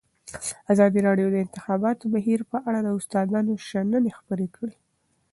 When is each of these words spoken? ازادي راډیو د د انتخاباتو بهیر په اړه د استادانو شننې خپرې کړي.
ازادي 0.73 0.99
راډیو 1.07 1.27
د 1.29 1.33
د 1.35 1.43
انتخاباتو 1.45 2.05
بهیر 2.13 2.39
په 2.51 2.57
اړه 2.67 2.79
د 2.83 2.89
استادانو 2.97 3.53
شننې 3.67 4.11
خپرې 4.19 4.47
کړي. 4.55 4.75